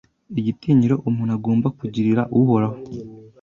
igitinyiro 0.39 0.95
umuntu 1.09 1.31
agomba 1.37 1.67
kugirira 1.79 2.21
Uhoraho 2.39 2.77